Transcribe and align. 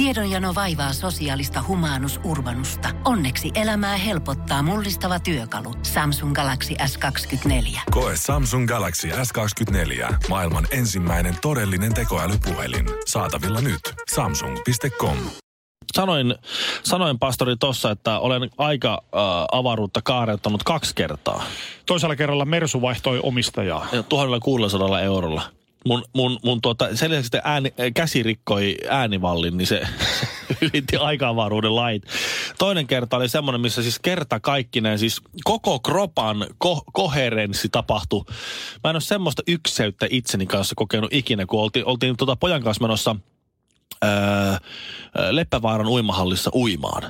Tiedonjano 0.00 0.54
vaivaa 0.54 0.92
sosiaalista 0.92 1.64
humanus 1.68 2.20
urbanusta. 2.24 2.88
Onneksi 3.04 3.50
elämää 3.54 3.96
helpottaa 3.96 4.62
mullistava 4.62 5.20
työkalu. 5.20 5.74
Samsung 5.82 6.34
Galaxy 6.34 6.74
S24. 6.74 7.80
Koe 7.90 8.12
Samsung 8.16 8.68
Galaxy 8.68 9.08
S24. 9.08 10.14
Maailman 10.28 10.66
ensimmäinen 10.70 11.34
todellinen 11.42 11.94
tekoälypuhelin. 11.94 12.86
Saatavilla 13.06 13.60
nyt. 13.60 13.80
Samsung.com. 14.14 15.16
Sanoin, 15.94 16.34
sanoin 16.82 17.18
pastori 17.18 17.56
tossa, 17.56 17.90
että 17.90 18.18
olen 18.18 18.50
aika 18.58 19.02
äh, 19.02 19.20
avaruutta 19.52 20.00
kaarettanut 20.04 20.62
kaksi 20.62 20.94
kertaa. 20.94 21.42
Toisella 21.86 22.16
kerralla 22.16 22.44
Mersu 22.44 22.82
vaihtoi 22.82 23.20
omistajaa. 23.22 23.86
Ja 23.92 24.02
1600 24.02 25.00
eurolla. 25.00 25.59
Mun, 25.86 26.04
mun, 26.14 26.38
mun 26.44 26.60
tuota, 26.60 26.96
sen 26.96 27.10
lisäksi 27.10 27.38
ääni, 27.44 27.72
käsi 27.94 28.22
rikkoi 28.22 28.76
äänivallin, 28.88 29.56
niin 29.56 29.66
se 29.66 29.82
ylitti 30.72 30.96
aika-avaruuden 30.96 31.76
lait. 31.76 32.02
Toinen 32.58 32.86
kerta 32.86 33.16
oli 33.16 33.28
semmoinen, 33.28 33.60
missä 33.60 33.82
siis 33.82 33.98
kerta 33.98 34.40
kaikkineen, 34.40 34.98
siis 34.98 35.20
koko 35.44 35.80
kropan 35.80 36.46
ko- 36.64 36.82
koherenssi 36.92 37.68
tapahtui. 37.68 38.24
Mä 38.84 38.90
en 38.90 38.96
ole 38.96 39.00
semmoista 39.00 39.42
ykseyttä 39.48 40.06
itseni 40.10 40.46
kanssa 40.46 40.74
kokenut 40.74 41.12
ikinä, 41.12 41.46
kun 41.46 41.60
oltiin, 41.60 41.86
oltiin 41.86 42.16
tuota 42.16 42.36
pojan 42.36 42.62
kanssa 42.62 42.82
menossa 42.84 43.16
öö, 44.04 44.10
Leppävaaran 45.30 45.86
uimahallissa 45.88 46.50
uimaan. 46.54 47.02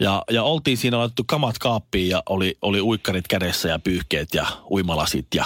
Ja, 0.00 0.22
ja 0.30 0.42
oltiin 0.42 0.76
siinä 0.76 0.98
laitettu 0.98 1.24
kamat 1.26 1.58
kaappiin 1.58 2.08
ja 2.08 2.22
oli, 2.28 2.58
oli 2.62 2.80
uikkarit 2.80 3.28
kädessä 3.28 3.68
ja 3.68 3.78
pyyhkeet 3.78 4.34
ja 4.34 4.46
uimalasit. 4.70 5.26
Ja 5.34 5.44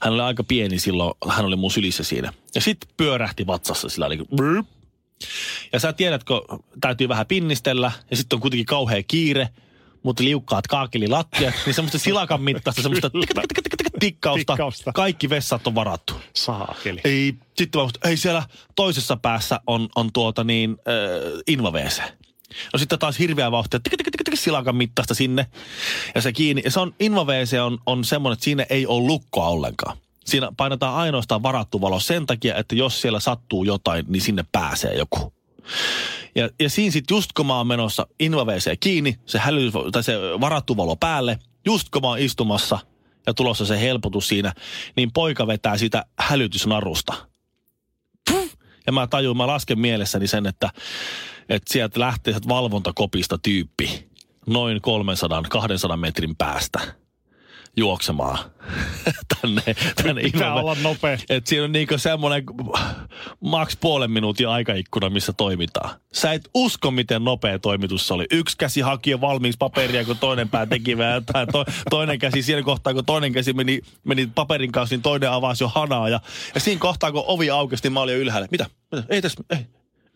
hän 0.00 0.12
oli 0.12 0.22
aika 0.22 0.44
pieni 0.44 0.78
silloin, 0.78 1.14
hän 1.28 1.44
oli 1.46 1.56
mun 1.56 1.70
sylissä 1.70 2.04
siinä. 2.04 2.32
Ja 2.54 2.60
sitten 2.60 2.90
pyörähti 2.96 3.46
vatsassa 3.46 3.88
sillä 3.88 4.08
niin 4.08 4.26
kuin, 4.26 4.66
Ja 5.72 5.80
sä 5.80 5.92
tiedät, 5.92 6.24
kun 6.24 6.42
täytyy 6.80 7.08
vähän 7.08 7.26
pinnistellä 7.26 7.92
ja 8.10 8.16
sitten 8.16 8.36
on 8.36 8.40
kuitenkin 8.40 8.66
kauhea 8.66 9.02
kiire, 9.02 9.48
mutta 10.02 10.24
liukkaat 10.24 10.66
kaakelilattiat, 10.66 11.54
niin 11.66 11.74
semmoista 11.74 11.98
silakan 11.98 12.42
mittaista, 12.42 12.82
semmoista 12.82 13.10
tikkausta, 14.00 14.52
Tikkausta. 14.52 14.92
kaikki 14.92 15.30
vessat 15.30 15.66
on 15.66 15.74
varattu. 15.74 16.14
Saakeli. 16.36 17.00
Ei, 17.04 17.34
sitten 17.56 17.80
muistin, 17.80 18.08
ei 18.08 18.16
siellä 18.16 18.42
toisessa 18.76 19.16
päässä 19.16 19.60
on, 19.66 19.88
on 19.96 20.12
tuota 20.12 20.44
niin, 20.44 20.70
äh, 20.70 21.40
invavese. 21.46 22.02
No 22.72 22.78
sitten 22.78 22.98
taas 22.98 23.18
hirveä 23.18 23.50
vauhtia, 23.50 23.80
tik, 23.80 24.10
silakan 24.34 24.76
mittaista 24.76 25.14
sinne. 25.14 25.46
Ja 26.14 26.20
se 26.20 26.32
kiinni. 26.32 26.62
Ja 26.64 26.70
se 26.70 26.80
on, 26.80 26.94
invavese 27.00 27.60
on, 27.60 27.78
on 27.86 28.04
semmoinen, 28.04 28.32
että 28.32 28.44
siinä 28.44 28.66
ei 28.70 28.86
ole 28.86 29.06
lukkoa 29.06 29.48
ollenkaan. 29.48 29.96
Siinä 30.24 30.52
painetaan 30.56 30.94
ainoastaan 30.94 31.42
varattu 31.42 31.80
valo 31.80 32.00
sen 32.00 32.26
takia, 32.26 32.56
että 32.56 32.74
jos 32.74 33.00
siellä 33.00 33.20
sattuu 33.20 33.64
jotain, 33.64 34.04
niin 34.08 34.22
sinne 34.22 34.44
pääsee 34.52 34.94
joku. 34.94 35.32
Ja, 36.34 36.50
ja 36.60 36.70
siinä 36.70 36.92
sitten 36.92 37.14
just 37.14 37.32
kun 37.32 37.46
mä 37.46 37.56
oon 37.56 37.66
menossa 37.66 38.06
invavese 38.20 38.76
kiinni, 38.76 39.18
se, 39.26 39.38
häly, 39.38 39.70
tai 39.92 40.02
se 40.02 40.14
varattu 40.40 40.76
valo 40.76 40.96
päälle, 40.96 41.38
just 41.66 41.88
kun 41.88 42.02
mä 42.02 42.08
oon 42.08 42.18
istumassa 42.18 42.78
ja 43.26 43.34
tulossa 43.34 43.66
se 43.66 43.80
helpotus 43.80 44.28
siinä, 44.28 44.52
niin 44.96 45.12
poika 45.12 45.46
vetää 45.46 45.76
sitä 45.76 46.04
hälytysnarusta. 46.18 47.14
Ja 48.86 48.92
mä 48.92 49.06
tajun, 49.06 49.36
mä 49.36 49.46
lasken 49.46 49.78
mielessäni 49.78 50.26
sen, 50.26 50.46
että, 50.46 50.70
että 51.50 51.72
sieltä 51.72 52.00
lähtee 52.00 52.32
sieltä 52.32 52.48
valvontakopista 52.48 53.38
tyyppi 53.38 54.08
noin 54.46 54.80
300-200 55.92 55.96
metrin 55.96 56.36
päästä 56.36 56.80
juoksemaan 57.76 58.38
tänne, 59.40 59.62
tänne 60.02 60.22
Pitää 60.22 60.54
invave- 60.54 60.58
olla 60.60 60.76
nopea. 60.82 61.18
et 61.28 61.46
siinä 61.46 61.64
on 61.64 61.72
niinku 61.72 61.98
semmoinen 61.98 62.44
maks 63.40 63.76
puolen 63.80 64.10
minuutin 64.10 64.48
aikaikkuna, 64.48 65.10
missä 65.10 65.32
toimitaan. 65.32 66.00
Sä 66.12 66.32
et 66.32 66.50
usko, 66.54 66.90
miten 66.90 67.24
nopea 67.24 67.58
toimitus 67.58 68.08
se 68.08 68.14
oli. 68.14 68.26
Yksi 68.30 68.56
käsi 68.56 68.80
haki 68.80 69.20
valmiiksi 69.20 69.58
paperia, 69.58 70.04
kun 70.04 70.18
toinen 70.18 70.48
pää 70.48 70.66
teki 70.66 70.98
vähän 70.98 71.14
jotain. 71.14 71.48
To, 71.52 71.64
toinen 71.90 72.18
käsi 72.18 72.42
siinä 72.42 72.62
kohtaa, 72.62 72.94
kun 72.94 73.04
toinen 73.04 73.32
käsi 73.32 73.52
meni, 73.52 73.80
meni 74.04 74.28
paperin 74.34 74.72
kanssa, 74.72 74.94
niin 74.94 75.02
toinen 75.02 75.30
avasi 75.30 75.64
jo 75.64 75.68
hanaa. 75.68 76.08
Ja, 76.08 76.20
ja 76.54 76.60
siinä 76.60 76.80
kohtaa, 76.80 77.12
kun 77.12 77.24
ovi 77.26 77.50
aukesi, 77.50 77.82
niin 77.82 77.92
mä 77.92 78.00
olin 78.00 78.14
jo 78.14 78.20
ylhäällä. 78.20 78.48
Mitä? 78.50 78.66
Mitä? 78.92 79.04
Ei 79.08 79.22
tässä, 79.22 79.44
ei, 79.50 79.66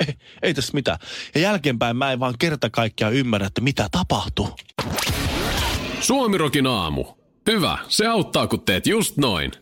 ei, 0.00 0.14
ei 0.42 0.54
tässä 0.54 0.74
mitään. 0.74 0.98
Ja 1.34 1.40
jälkeenpäin 1.40 1.96
mä 1.96 2.12
en 2.12 2.20
vaan 2.20 2.34
kerta 2.38 2.70
kaikkiaan 2.70 3.14
ymmärrä, 3.14 3.46
että 3.46 3.60
mitä 3.60 3.88
tapahtuu. 3.90 4.48
Suomirokin 6.00 6.66
aamu. 6.66 7.04
Hyvä, 7.46 7.78
se 7.88 8.06
auttaa 8.06 8.46
kun 8.46 8.60
teet 8.60 8.86
just 8.86 9.16
noin. 9.16 9.52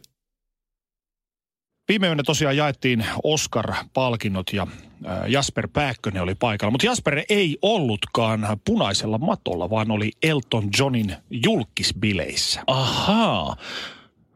Viime 1.88 2.06
yönä 2.06 2.22
tosiaan 2.22 2.56
jaettiin 2.56 3.06
Oscar-palkinnot 3.25 4.53
ja 4.53 4.66
äh, 5.06 5.31
Jasper 5.31 5.69
Pääkkönen 5.72 6.22
oli 6.22 6.34
paikalla. 6.34 6.71
Mutta 6.71 6.87
Jasper 6.87 7.22
ei 7.28 7.59
ollutkaan 7.62 8.47
punaisella 8.65 9.19
matolla, 9.19 9.71
vaan 9.71 9.91
oli 9.91 10.10
Elton 10.22 10.69
Johnin 10.78 11.16
julkisbileissä. 11.31 12.62
Ahaa. 12.66 13.56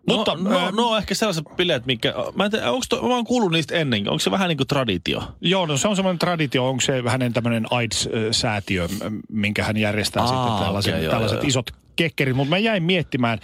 Mutta 0.07 0.37
Mutta, 0.37 0.51
no, 0.51 0.59
ää, 0.59 0.71
no, 0.71 0.91
no, 0.91 0.97
ehkä 0.97 1.15
sellaiset 1.15 1.45
bileet, 1.57 1.87
mikä... 1.87 2.15
Mä 2.35 2.45
en 2.45 2.51
tiedä, 2.51 2.71
onko 2.71 2.87
to, 2.89 3.03
mä 3.09 3.15
oon 3.15 3.25
kuullut 3.25 3.53
niistä 3.53 3.75
ennenkin. 3.75 4.11
Onko 4.11 4.19
se 4.19 4.31
vähän 4.31 4.49
niin 4.49 4.57
kuin 4.57 4.67
traditio? 4.67 5.23
Joo, 5.41 5.67
no 5.67 5.77
se 5.77 5.89
on 5.89 5.97
semmoinen 5.97 6.19
traditio, 6.19 6.69
onko 6.69 6.81
se 6.81 7.03
hänen 7.07 7.33
tämmöinen 7.33 7.67
AIDS-säätiö, 7.71 8.89
minkä 9.29 9.65
hän 9.65 9.77
järjestää 9.77 10.23
Aa, 10.23 10.29
sitten 10.29 10.65
tällaiset, 10.65 10.95
okei, 10.95 11.05
joo, 11.05 11.11
tällaiset 11.11 11.39
joo. 11.39 11.49
isot 11.49 11.71
kekkerit. 11.97 12.37
Mutta 12.37 12.51
mä 12.51 12.59
jäin 12.59 12.83
miettimään, 12.83 13.39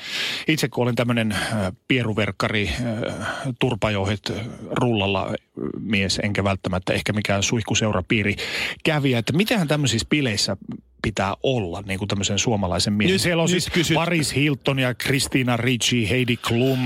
itse 0.48 0.68
kun 0.68 0.82
olin 0.82 0.94
tämmöinen 0.94 1.32
äh, 1.32 1.72
pieruverkkari, 1.88 2.68
äh, 2.68 3.14
turpajohit 3.60 4.30
äh, 4.30 4.36
rullalla 4.70 5.34
mies, 5.80 6.20
enkä 6.22 6.44
välttämättä 6.44 6.92
ehkä 6.92 7.12
mikään 7.12 7.42
suihkuseurapiiri 7.42 8.36
kävijä, 8.84 9.18
että 9.18 9.32
mitähän 9.32 9.68
tämmöisissä 9.68 10.06
bileissä 10.10 10.56
pitää 11.02 11.34
olla, 11.42 11.82
niin 11.86 11.98
kuin 11.98 12.08
tämmöisen 12.08 12.38
suomalaisen 12.38 12.92
miehen. 12.92 13.12
Nyt- 13.12 13.20
Siellä 13.22 13.42
on 13.42 13.50
nyt 13.50 13.62
siis 13.62 13.74
kysyt- 13.74 13.94
Paris 13.94 14.34
Hilton 14.34 14.78
ja 14.78 14.94
Christina 14.94 15.56
Ricci, 15.56 16.10
Heidi 16.10 16.36
Klum, 16.36 16.78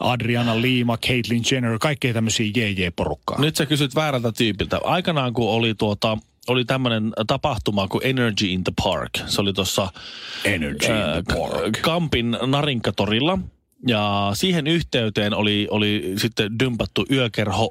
Adriana 0.00 0.62
Lima, 0.62 0.98
Caitlyn 0.98 1.42
Jenner, 1.50 1.78
kaikkea 1.80 2.12
tämmöisiä 2.14 2.50
JJ-porukkaa. 2.56 3.40
Nyt 3.40 3.56
sä 3.56 3.66
kysyt 3.66 3.94
väärältä 3.94 4.32
tyypiltä. 4.32 4.80
Aikanaan 4.84 5.32
kun 5.32 5.50
oli 5.50 5.74
tuota, 5.74 6.18
oli 6.48 6.64
tämmöinen 6.64 7.12
tapahtuma 7.26 7.88
kuin 7.88 8.06
Energy 8.06 8.46
in 8.46 8.64
the 8.64 8.72
Park. 8.84 9.10
Se 9.26 9.40
oli 9.40 9.52
tuossa 9.52 9.92
park. 11.36 11.78
Kampin 11.82 12.36
Narinkatorilla. 12.46 13.38
Ja 13.86 14.30
siihen 14.34 14.66
yhteyteen 14.66 15.34
oli, 15.34 15.68
oli 15.70 16.14
sitten 16.16 16.58
dympattu 16.58 17.06
yökerho 17.10 17.70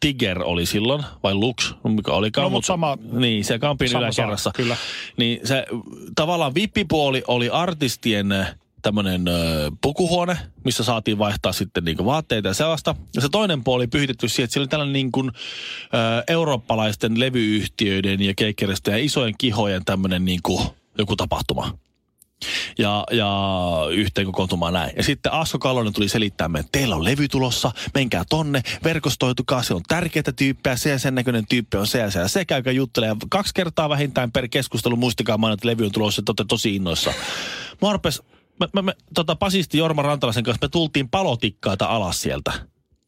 Tiger 0.00 0.42
oli 0.42 0.66
silloin, 0.66 1.02
vai 1.22 1.34
Lux, 1.34 1.74
mikä 1.88 2.12
oli 2.12 2.30
No, 2.36 2.48
mut 2.50 2.64
sama- 2.64 2.98
Niin, 3.12 3.44
se 3.44 3.58
Kampin 3.58 3.88
sama 3.88 4.04
yläkerrassa. 4.06 4.42
saa, 4.42 4.52
kyllä. 4.56 4.76
Niin 5.16 5.40
se 5.44 5.66
tavallaan 6.14 6.54
vippipuoli 6.54 7.22
oli 7.28 7.48
artistien 7.50 8.28
tämmöinen 8.84 9.24
pukuhuone, 9.80 10.38
missä 10.64 10.84
saatiin 10.84 11.18
vaihtaa 11.18 11.52
sitten 11.52 11.84
niinku 11.84 12.04
vaatteita 12.04 12.48
ja 12.48 12.54
sellaista. 12.54 12.94
Ja 13.14 13.20
se 13.20 13.28
toinen 13.28 13.64
puoli 13.64 13.86
pyhitetty 13.86 14.28
siihen, 14.28 14.44
että 14.44 14.52
siellä 14.52 14.64
oli 14.64 14.68
tällainen 14.68 14.92
niinku, 14.92 15.20
ö, 15.26 15.30
eurooppalaisten 16.28 17.20
levyyhtiöiden 17.20 18.22
ja 18.22 18.34
keikkeristöjen 18.36 18.98
ja 18.98 19.04
isojen 19.04 19.34
kihojen 19.38 19.84
tämmöinen 19.84 20.24
niinku, 20.24 20.62
joku 20.98 21.16
tapahtuma. 21.16 21.78
Ja, 22.78 23.04
ja 23.10 23.30
yhteen 23.90 24.26
kokoontumaan 24.26 24.72
näin. 24.72 24.92
Ja 24.96 25.02
sitten 25.02 25.32
Asko 25.32 25.58
Kallonen 25.58 25.92
tuli 25.92 26.08
selittämään, 26.08 26.60
että 26.60 26.78
teillä 26.78 26.96
on 26.96 27.04
levy 27.04 27.28
tulossa, 27.28 27.72
menkää 27.94 28.24
tonne, 28.28 28.62
verkostoitukaa, 28.84 29.62
se 29.62 29.74
on 29.74 29.82
tärkeitä 29.88 30.32
tyyppejä, 30.32 30.76
se 30.76 30.90
ja 30.90 30.98
sen 30.98 31.14
näköinen 31.14 31.46
tyyppi 31.48 31.76
on 31.76 31.86
se 31.86 31.98
ja 31.98 32.10
se 32.10 32.18
ja 32.18 32.28
se, 32.28 32.44
käykää 32.44 32.72
juttelemaan. 32.72 33.18
Kaksi 33.30 33.54
kertaa 33.54 33.88
vähintään 33.88 34.32
per 34.32 34.48
keskustelu 34.48 34.96
muistikaa 34.96 35.38
mainita, 35.38 35.54
että 35.54 35.68
levy 35.68 35.84
on 35.84 35.92
tulossa, 35.92 36.20
että 36.20 36.30
olette 36.30 36.44
tosi 36.48 36.76
innoissa. 36.76 37.12
Mä 37.82 37.88
me, 38.60 38.68
me, 38.72 38.82
me, 38.82 38.92
tota, 39.14 39.36
basisti 39.36 39.78
Jorma 39.78 40.02
Rantalaisen 40.02 40.44
kanssa, 40.44 40.66
me 40.66 40.68
tultiin 40.68 41.08
palotikkaita 41.08 41.86
alas 41.86 42.22
sieltä 42.22 42.52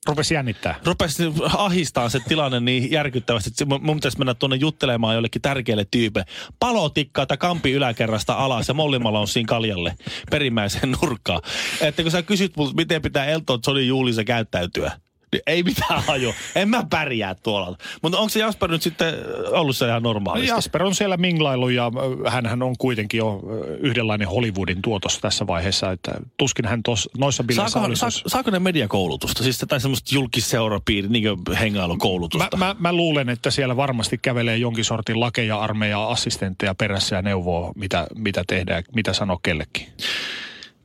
Rupesi 0.09 0.35
jännittää. 0.35 0.75
rupesi 0.85 1.23
ahistaa 1.57 2.09
se 2.09 2.21
tilanne 2.29 2.61
niin 2.61 2.91
järkyttävästi, 2.91 3.51
että 3.51 3.65
mun- 3.65 3.95
pitäisi 3.95 4.19
mennä 4.19 4.35
tuonne 4.35 4.57
juttelemaan 4.57 5.15
jollekin 5.15 5.43
tärkeälle 5.43 5.87
tyype. 5.91 6.25
Palotikkaa 6.61 7.27
tätä 7.27 7.37
kampi 7.37 7.73
yläkerrasta 7.73 8.35
alas 8.35 8.69
ja 8.69 8.75
mollimalla 8.75 9.27
siinä 9.27 9.49
kaljalle 9.49 9.97
perimmäiseen 10.31 10.97
nurkkaan. 11.03 11.43
Että 11.81 12.03
kun 12.03 12.13
sä 12.13 12.23
kysyt 12.23 12.53
miten 12.77 13.03
pitää 13.03 13.25
Elton 13.25 13.61
Johnin 13.67 13.89
juhlissa 13.89 14.25
käyttäytyä, 14.25 14.93
niin 15.37 15.43
ei 15.47 15.63
mitään 15.63 16.03
hajo. 16.03 16.35
En 16.55 16.69
mä 16.69 16.85
pärjää 16.91 17.35
tuolla. 17.35 17.77
Mutta 18.03 18.19
onko 18.19 18.29
se 18.29 18.41
Jasper 18.41 18.71
nyt 18.71 18.83
sitten 18.83 19.15
ollut 19.51 19.77
se 19.77 19.87
ihan 19.87 20.03
normaalisti? 20.03 20.51
Jasper 20.51 20.83
on 20.83 20.95
siellä 20.95 21.17
minglailu 21.17 21.69
ja 21.69 21.93
hän 22.27 22.63
on 22.63 22.75
kuitenkin 22.79 23.19
jo 23.19 23.43
ö, 23.51 23.77
yhdenlainen 23.81 24.29
Hollywoodin 24.29 24.83
tuotos 24.83 25.19
tässä 25.19 25.47
vaiheessa, 25.47 25.93
että 25.93 26.13
tuskin 26.37 26.67
hän 26.67 26.83
tos, 26.83 27.11
noissa 27.19 27.45
bileissä 27.45 27.73
Saako, 27.73 27.87
olisi. 27.87 28.01
sa, 28.01 28.11
saako 28.27 28.51
ne 28.51 28.59
mediakoulutusta? 28.59 29.43
Siis 29.43 29.59
tai 29.69 29.81
semmoista 29.81 30.15
julkisseurapiiri, 30.15 31.09
niin 31.09 31.25
kuin 31.45 31.57
hengailukoulutusta? 31.57 32.57
Mä, 32.57 32.67
mä, 32.67 32.77
mä 32.79 32.93
luulen, 32.93 33.29
että 33.29 33.51
siellä 33.51 33.77
varmasti 33.77 34.19
kävelee 34.19 34.57
jonkin 34.57 34.85
sortin 34.85 35.21
lakeja, 35.21 35.61
armeija, 35.61 36.07
assistentteja 36.09 36.75
perässä 36.75 37.17
ja 37.17 37.23
neuvoo, 37.23 37.73
mitä, 37.77 38.07
mitä 38.15 38.45
tehdään, 38.47 38.83
mitä 38.95 39.13
sanoa 39.13 39.39
kellekin. 39.43 39.87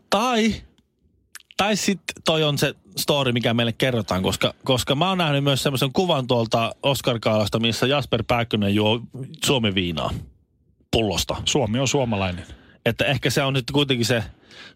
Tai, 0.10 0.56
tai 1.62 1.76
sitten 1.76 2.24
toi 2.26 2.44
on 2.44 2.58
se 2.58 2.74
story, 2.98 3.32
mikä 3.32 3.54
meille 3.54 3.72
kerrotaan, 3.72 4.24
koska, 4.24 4.54
koska 4.64 4.96
mä 4.96 5.10
oon 5.10 5.18
nähnyt 5.18 5.44
myös 5.44 5.64
semmoisen 5.64 5.94
kuvan 5.94 6.28
tuolta 6.28 6.76
Oscar 6.84 7.20
Kaalasta, 7.20 7.60
missä 7.60 7.88
Jasper 7.88 8.24
Pääkkönen 8.28 8.76
juo 8.76 9.02
Suomen 9.46 9.76
viinaa 9.76 10.14
pullosta. 10.92 11.36
Suomi 11.46 11.80
on 11.80 11.88
suomalainen. 11.88 12.46
Että 12.86 13.06
ehkä 13.06 13.30
se 13.30 13.44
on 13.44 13.54
nyt 13.54 13.72
kuitenkin 13.72 14.06
se 14.06 14.24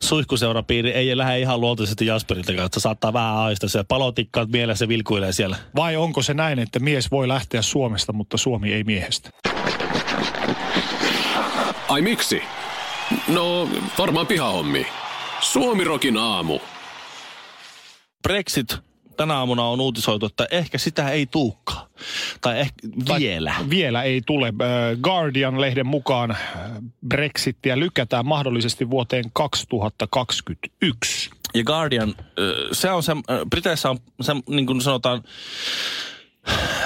suihkuseurapiiri, 0.04 0.92
ei 0.92 1.18
lähde 1.18 1.40
ihan 1.40 1.62
luontaisesti 1.62 2.06
Jasperilta, 2.06 2.52
että 2.52 2.80
saattaa 2.80 3.14
vähän 3.14 3.38
aista 3.38 3.68
se 3.68 3.84
palotikkaat 3.84 4.50
mielessä 4.50 4.88
vilkuilee 4.88 5.32
siellä. 5.32 5.58
Vai 5.76 5.96
onko 5.96 6.22
se 6.22 6.34
näin, 6.34 6.60
että 6.60 6.80
mies 6.80 7.12
voi 7.12 7.28
lähteä 7.28 7.62
Suomesta, 7.62 8.14
mutta 8.14 8.38
Suomi 8.38 8.74
ei 8.74 8.84
miehestä? 8.84 9.30
Ai 11.90 12.02
miksi? 12.02 12.42
No, 13.28 13.70
varmaan 13.98 14.28
pihahommi. 14.28 14.88
Suomirokin 15.42 16.18
aamu. 16.18 16.60
Brexit 18.26 18.78
tänä 19.18 19.38
aamuna 19.38 19.64
on 19.64 19.82
uutisoitu, 19.82 20.26
että 20.26 20.48
ehkä 20.52 20.78
sitä 20.78 21.10
ei 21.10 21.26
tuukkaan. 21.26 21.88
Tai 22.42 22.60
ehkä 22.60 22.74
vielä. 23.20 23.54
Tai 23.58 23.70
vielä 23.70 24.04
ei 24.04 24.22
tule. 24.26 24.48
Äh, 24.48 24.54
Guardian-lehden 25.02 25.88
mukaan 25.88 26.32
äh, 26.32 26.38
Brexitia 27.08 27.80
lykätään 27.80 28.26
mahdollisesti 28.26 28.90
vuoteen 28.90 29.24
2021. 29.34 31.30
Ja 31.54 31.64
Guardian, 31.64 32.10
äh, 32.20 32.26
se 32.72 32.92
on 32.92 33.04
se, 33.04 33.12
Briteissä 33.50 33.90
on 33.90 33.98
se, 34.22 34.34
niin 34.50 34.66
kuin 34.66 34.82
sanotaan, 34.82 35.24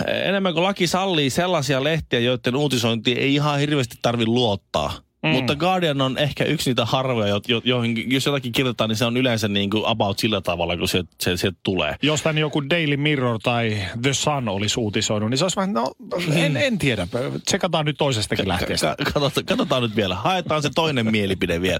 enemmän 0.08 0.54
kuin 0.54 0.64
laki 0.64 0.88
sallii 0.88 1.30
sellaisia 1.30 1.84
lehtiä, 1.84 2.20
joiden 2.20 2.56
uutisointiin 2.56 3.18
ei 3.18 3.36
ihan 3.36 3.60
hirveästi 3.60 3.96
tarvi 4.02 4.26
luottaa– 4.26 4.94
Mm. 5.24 5.30
Mutta 5.30 5.56
Guardian 5.56 6.02
on 6.02 6.18
ehkä 6.18 6.44
yksi 6.44 6.70
niitä 6.70 6.86
harvoja, 6.86 7.28
jo, 7.28 7.42
jo, 7.48 7.62
joihin, 7.64 8.12
jos 8.12 8.26
jotakin 8.26 8.52
kirjoitetaan, 8.52 8.90
niin 8.90 8.98
se 8.98 9.06
on 9.06 9.18
yleensä 9.18 9.48
niin 9.48 9.70
kuin 9.70 9.84
about 9.86 10.20
sillä 10.20 10.42
tavalla, 10.42 10.78
kun 10.78 10.88
se, 10.88 11.04
se, 11.22 11.38
se 11.38 11.52
tulee. 11.64 11.96
Jos 12.02 12.22
tänne 12.22 12.42
joku 12.42 12.70
Daily 12.70 12.98
Mirror 12.98 13.40
tai 13.44 13.78
The 14.02 14.14
Sun 14.14 14.50
olisi 14.50 14.80
uutisoinut, 14.80 15.30
niin 15.30 15.38
se 15.38 15.46
olisi 15.46 15.56
vähän, 15.56 15.74
no 15.74 15.92
en, 16.34 16.58
en 16.58 16.78
tiedä. 16.78 17.08
Tsekataan 17.46 17.86
nyt 17.86 17.98
toisestakin 17.98 18.48
lähteestä. 18.48 18.96
Katsotaan, 19.14 19.46
katsotaan 19.46 19.82
nyt 19.82 19.96
vielä. 19.96 20.16
Haetaan 20.16 20.62
se 20.62 20.70
toinen 20.76 21.12
mielipide 21.12 21.62
vielä. 21.62 21.80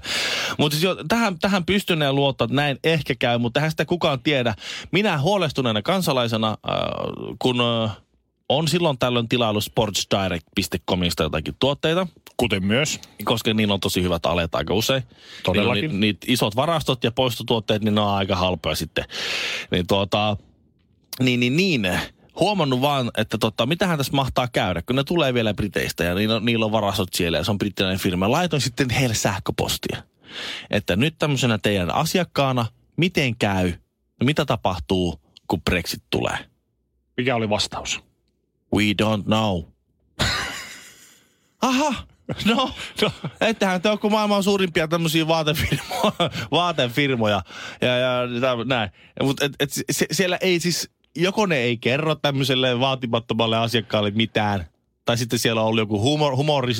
Mutta 0.58 0.74
siis 0.74 0.84
jo, 0.84 0.96
tähän, 1.08 1.38
tähän 1.38 1.64
pystyneen 1.64 2.14
luottaa, 2.14 2.44
että 2.44 2.56
näin 2.56 2.78
ehkä 2.84 3.14
käy, 3.14 3.38
mutta 3.38 3.60
eihän 3.60 3.70
sitä 3.70 3.84
kukaan 3.84 4.20
tiedä. 4.22 4.54
Minä 4.92 5.18
huolestuneena 5.18 5.82
kansalaisena, 5.82 6.48
äh, 6.48 6.76
kun... 7.38 7.60
Äh, 7.60 7.96
on 8.50 8.68
silloin 8.68 8.98
tällöin 8.98 9.28
tilailu 9.28 9.60
sportsdirect.comista 9.60 11.22
jotakin 11.22 11.54
tuotteita. 11.58 12.06
Kuten 12.36 12.64
myös. 12.64 13.00
Koska 13.24 13.54
niillä 13.54 13.74
on 13.74 13.80
tosi 13.80 14.02
hyvät 14.02 14.26
aleet 14.26 14.54
aika 14.54 14.74
usein. 14.74 15.02
Todellakin. 15.42 15.82
Niitä, 15.82 15.96
niitä 15.96 16.26
isot 16.28 16.56
varastot 16.56 17.04
ja 17.04 17.12
poistotuotteet, 17.12 17.82
niin 17.82 17.94
ne 17.94 18.00
on 18.00 18.14
aika 18.14 18.36
halpoja 18.36 18.74
sitten. 18.74 19.04
Niin 19.70 19.86
tuota, 19.86 20.36
niin, 21.20 21.40
niin, 21.40 21.56
niin 21.56 21.88
huomannut 22.40 22.80
vaan, 22.80 23.10
että 23.16 23.38
tota, 23.38 23.66
mitähän 23.66 23.98
tässä 23.98 24.12
mahtaa 24.12 24.48
käydä, 24.48 24.82
kun 24.82 24.96
ne 24.96 25.04
tulee 25.04 25.34
vielä 25.34 25.54
Briteistä 25.54 26.04
ja 26.04 26.14
niillä 26.14 26.36
on, 26.36 26.44
niillä 26.44 26.64
on 26.64 26.72
varastot 26.72 27.08
siellä 27.14 27.38
ja 27.38 27.44
se 27.44 27.50
on 27.50 27.58
brittiläinen 27.58 28.00
firma. 28.00 28.30
Laitoin 28.30 28.62
sitten 28.62 28.90
heille 28.90 29.14
sähköpostia, 29.14 30.02
että 30.70 30.96
nyt 30.96 31.14
tämmöisenä 31.18 31.58
teidän 31.58 31.94
asiakkaana, 31.94 32.66
miten 32.96 33.36
käy, 33.36 33.72
mitä 34.24 34.44
tapahtuu, 34.44 35.20
kun 35.46 35.62
Brexit 35.62 36.02
tulee? 36.10 36.38
Mikä 37.16 37.36
oli 37.36 37.48
vastaus? 37.48 38.09
We 38.74 38.94
don't 39.02 39.24
know. 39.24 39.62
Aha, 41.62 41.94
no, 42.44 42.70
no. 43.02 43.10
ettehän 43.40 43.82
te 43.82 43.88
ole 43.88 43.98
kuin 43.98 44.12
maailman 44.12 44.42
suurimpia 44.42 44.88
tämmöisiä 44.88 45.28
vaatefirmoja, 45.28 46.12
vaatefirmoja 46.50 47.42
ja, 47.80 47.98
ja 47.98 48.20
näin. 48.64 48.90
Mutta 49.22 49.44
et, 49.44 49.52
et, 49.60 49.70
se, 49.90 50.06
siellä 50.12 50.38
ei 50.40 50.60
siis, 50.60 50.90
joko 51.16 51.46
ne 51.46 51.56
ei 51.56 51.78
kerro 51.78 52.14
tämmöiselle 52.14 52.80
vaatimattomalle 52.80 53.56
asiakkaalle 53.56 54.10
mitään, 54.10 54.66
tai 55.04 55.18
sitten 55.18 55.38
siellä 55.38 55.60
on 55.60 55.66
ollut 55.66 55.82
joku 55.82 56.00
humor, 56.00 56.36
humori, 56.36 56.72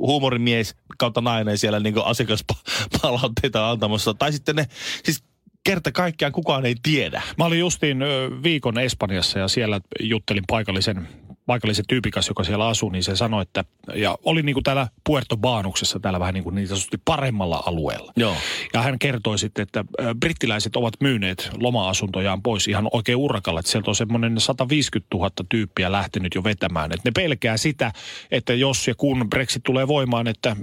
huumorimies 0.00 0.74
kautta 0.98 1.20
nainen 1.20 1.58
siellä 1.58 1.80
niin 1.80 1.94
asiakaspalautteita 2.04 3.70
antamassa. 3.70 4.14
Tai 4.14 4.32
sitten 4.32 4.56
ne, 4.56 4.66
siis 5.04 5.22
kerta 5.64 5.92
kaikkiaan 5.92 6.32
kukaan 6.32 6.66
ei 6.66 6.74
tiedä. 6.82 7.22
Mä 7.38 7.44
olin 7.44 7.58
justiin 7.58 7.98
viikon 8.42 8.78
Espanjassa 8.78 9.38
ja 9.38 9.48
siellä 9.48 9.80
juttelin 10.00 10.44
paikallisen 10.48 11.08
paikallisen 11.48 11.84
tyypikas, 11.88 12.28
joka 12.28 12.44
siellä 12.44 12.66
asuu, 12.66 12.90
niin 12.90 13.04
se 13.04 13.16
sanoi, 13.16 13.42
että, 13.42 13.64
ja 13.94 14.18
oli 14.24 14.42
niin 14.42 14.54
kuin 14.54 14.64
täällä 14.64 14.88
Puerto 15.04 15.36
Baanuksessa, 15.36 16.00
täällä 16.00 16.20
vähän 16.20 16.34
niin 16.34 16.44
kuin 16.44 16.54
niin 16.54 16.68
paremmalla 17.04 17.62
alueella. 17.66 18.12
Joo. 18.16 18.36
Ja 18.74 18.82
hän 18.82 18.98
kertoi 18.98 19.38
sitten, 19.38 19.62
että 19.62 19.84
brittiläiset 20.20 20.76
ovat 20.76 20.94
myyneet 21.00 21.50
loma-asuntojaan 21.60 22.42
pois 22.42 22.68
ihan 22.68 22.88
oikein 22.92 23.16
urakalla, 23.16 23.60
että 23.60 23.72
sieltä 23.72 23.90
on 23.90 23.94
semmoinen 23.94 24.40
150 24.40 25.16
000 25.16 25.30
tyyppiä 25.48 25.92
lähtenyt 25.92 26.34
jo 26.34 26.44
vetämään. 26.44 26.92
Että 26.92 27.08
ne 27.08 27.12
pelkää 27.14 27.56
sitä, 27.56 27.92
että 28.30 28.54
jos 28.54 28.88
ja 28.88 28.94
kun 28.94 29.30
Brexit 29.30 29.62
tulee 29.62 29.88
voimaan, 29.88 30.26
että 30.26 30.56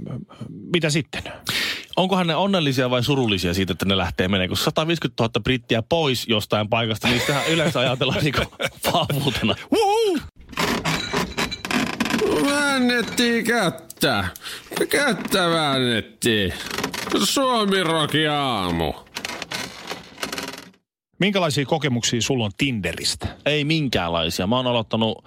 mitä 0.72 0.90
sitten? 0.90 1.22
Onkohan 1.96 2.26
ne 2.26 2.36
onnellisia 2.36 2.90
vai 2.90 3.04
surullisia 3.04 3.54
siitä, 3.54 3.72
että 3.72 3.84
ne 3.84 3.96
lähtee 3.96 4.28
menemään? 4.28 4.48
Kun 4.48 4.56
150 4.56 5.22
000 5.22 5.40
brittiä 5.42 5.82
pois 5.82 6.28
jostain 6.28 6.68
paikasta, 6.68 7.08
niin 7.08 7.20
sitähän 7.20 7.48
yleensä 7.48 7.80
ajatellaan 7.80 8.24
niin 8.24 8.34
vahvuutena. 8.92 9.54
Väännettiin 12.46 13.44
kättä. 13.44 14.24
Kättä 14.88 15.50
väännettiin. 15.50 16.52
Suomi 17.24 17.82
Roki 17.82 18.28
aamu. 18.28 19.05
Minkälaisia 21.18 21.66
kokemuksia 21.66 22.20
sulla 22.22 22.44
on 22.44 22.50
Tinderistä? 22.56 23.28
Ei 23.46 23.64
minkäänlaisia. 23.64 24.46
Mä 24.46 24.56
oon 24.56 24.66
aloittanut 24.66 25.24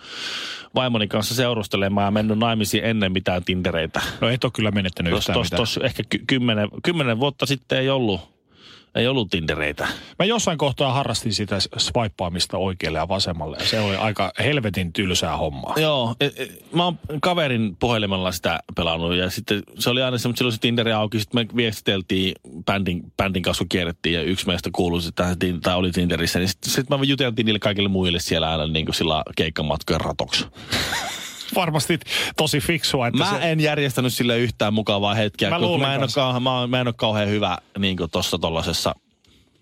vaimoni 0.76 1.08
kanssa 1.08 1.36
seurustelemaan 1.36 2.06
ja 2.06 2.12
mennyt 2.12 2.38
naimisiin 2.40 2.86
ennen 2.86 3.12
mitään 3.12 3.44
Tindereitä. 3.44 4.02
No 4.22 4.30
et 4.30 4.44
ole 4.44 4.52
kyllä 4.56 4.72
menettänyt 4.72 5.14
tos, 5.14 5.20
yhtään 5.20 5.34
tos, 5.34 5.46
mitään. 5.46 5.58
Tos, 5.58 5.78
ehkä 5.78 6.04
ky- 6.10 6.24
kymmenen, 6.28 6.70
kymmenen 6.84 7.20
vuotta 7.20 7.46
sitten 7.46 7.80
ei 7.80 7.90
ollut 7.90 8.39
ei 8.96 9.08
ollut 9.08 9.30
Tindereitä. 9.30 9.88
Mä 10.20 10.26
jossain 10.26 10.58
kohtaa 10.58 10.94
harrastin 10.94 11.34
sitä 11.34 11.58
swipeaamista 11.78 12.58
oikealle 12.58 12.98
ja 12.98 13.08
vasemmalle 13.08 13.58
ja 13.60 13.66
se 13.66 13.80
oli 13.80 13.96
aika 13.96 14.32
helvetin 14.40 14.94
tylsää 14.94 15.38
hommaa. 15.38 15.74
Joo, 15.78 16.16
e, 16.20 16.26
e, 16.26 16.48
mä 16.74 16.84
oon 16.84 17.00
kaverin 17.22 17.76
puhelimella 17.80 18.32
sitä 18.32 18.60
pelannut 18.76 19.16
ja 19.16 19.30
sitten 19.30 19.64
se 19.80 19.90
oli 19.90 20.02
aina 20.02 20.18
semmoinen, 20.18 20.38
silloin 20.38 20.54
se 20.54 20.60
Tinderi 20.60 20.92
auki, 20.92 21.20
sitten 21.20 21.42
me 21.42 21.56
viestiteltiin, 21.56 22.34
bändin, 22.66 23.14
bändin 23.18 23.44
kanssa 23.44 23.66
kierrettiin 23.70 24.16
ja 24.16 24.22
yksi 24.22 24.48
meistä 24.48 24.70
kuului 24.74 25.02
sitä, 25.02 25.36
tai 25.64 25.76
oli 25.76 25.92
Tinderissä, 25.92 26.40
niin 26.40 26.50
sitten 26.50 26.72
sit 26.72 26.90
me 26.90 26.98
juteltiin 27.04 27.46
niille 27.46 27.60
kaikille 27.60 27.90
muille 27.90 28.20
siellä 28.20 28.52
aina 28.52 28.68
niin 28.68 28.86
kuin 28.86 28.96
sillä 28.96 29.24
keikkamatkojen 29.36 30.02
ratoksi. 30.02 30.46
varmasti 31.56 32.00
tosi 32.38 32.60
fiksua. 32.60 33.08
Että 33.08 33.18
mä 33.18 33.40
se... 33.40 33.52
en 33.52 33.60
järjestänyt 33.60 34.14
sille 34.14 34.38
yhtään 34.40 34.74
mukavaa 34.74 35.14
hetkeä, 35.14 35.50
mä, 35.50 35.60
kun 35.60 35.82
mä, 35.82 35.96
en 35.96 36.02
kauhean, 36.16 36.44
mä, 36.44 36.68
mä 36.68 36.82
en 36.82 36.88
ole 36.88 36.94
kauhean 36.98 37.30
hyvä 37.30 37.58
niin 37.80 37.98
tuossa 38.12 38.38
tollasessa 38.38 38.96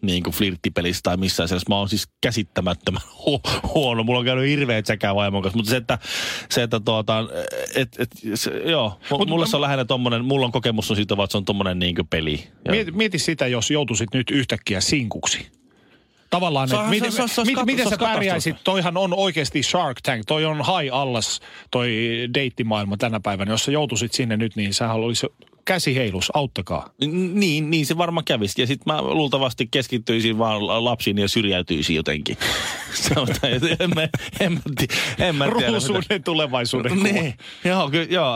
niin 0.01 0.23
kuin 0.23 0.33
flirttipelissä 0.33 1.01
tai 1.03 1.17
missään 1.17 1.49
sellaisessa. 1.49 1.73
Mä 1.73 1.77
oon 1.77 1.89
siis 1.89 2.07
käsittämättömän 2.21 3.01
hu- 3.25 3.69
huono. 3.73 4.03
Mulla 4.03 4.19
on 4.19 4.25
käynyt 4.25 4.49
hirveä 4.49 4.81
tsäkää 4.81 5.15
vaimon 5.15 5.43
kanssa. 5.43 5.57
Mutta 5.57 5.69
se, 5.69 5.77
että, 5.77 5.99
se, 6.49 6.63
että 6.63 6.79
tuota, 6.79 7.23
et, 7.75 7.95
et, 7.99 8.09
se, 8.35 8.51
joo, 8.65 8.99
Mut, 9.11 9.29
mulle 9.29 9.47
se 9.47 9.55
on 9.55 9.61
lähinnä 9.61 9.85
tommonen, 9.85 10.25
mulla 10.25 10.45
on 10.45 10.51
kokemus 10.51 10.91
on 10.91 10.95
siitä, 10.95 11.13
että 11.13 11.31
se 11.31 11.37
on 11.37 11.45
tommonen 11.45 11.79
niin 11.79 11.95
peli. 12.09 12.47
Mieti, 12.69 12.91
mieti 12.91 13.19
sitä, 13.19 13.47
jos 13.47 13.71
joutuisit 13.71 14.13
nyt 14.13 14.31
yhtäkkiä 14.31 14.81
sinkuksi 14.81 15.56
tavallaan, 16.29 16.69
että 16.73 16.89
miten, 16.89 17.11
se, 17.11 17.27
se, 17.27 17.33
se, 17.45 17.65
miten, 17.65 17.89
sä 17.89 17.97
pärjäisit? 17.97 18.55
Toihan 18.63 18.97
on 18.97 19.13
oikeasti 19.13 19.63
Shark 19.63 20.01
Tank, 20.01 20.25
toi 20.27 20.45
on 20.45 20.57
high 20.57 20.95
allas 20.95 21.41
toi 21.71 21.91
deittimaailma 22.33 22.97
tänä 22.97 23.19
päivänä. 23.19 23.51
Jos 23.51 23.65
sä 23.65 23.71
joutuisit 23.71 24.13
sinne 24.13 24.37
nyt, 24.37 24.55
niin 24.55 24.73
sä 24.73 24.93
olisi 24.93 25.27
käsi 25.67 25.95
heilus, 25.95 26.31
auttakaa. 26.33 26.89
Niin, 27.33 27.69
niin 27.69 27.85
se 27.85 27.97
varmaan 27.97 28.25
kävisi. 28.25 28.61
Ja 28.61 28.67
sitten 28.67 28.93
mä 28.93 29.01
luultavasti 29.01 29.67
keskittyisin 29.67 30.37
vaan 30.37 30.85
lapsiin 30.85 31.17
ja 31.17 31.27
syrjäytyisin 31.27 31.95
jotenkin. 31.95 32.37
en 33.79 33.89
mä, 33.95 34.07
en 34.39 34.53
mä, 34.53 34.61
en 35.19 35.35
mä 35.35 35.45
tiedä. 35.57 35.71
Ruusuuden 35.71 36.23
tulevaisuuden 36.23 37.03
Niin, 37.03 37.33
joo, 37.65 37.89
ky, 37.89 38.07
joo. 38.09 38.35